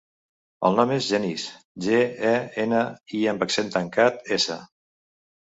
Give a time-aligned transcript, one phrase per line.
[0.69, 1.43] El nom és Genís:
[1.87, 1.99] ge,
[2.31, 2.33] e,
[2.65, 2.81] ena,
[3.19, 4.61] i amb accent tancat, essa.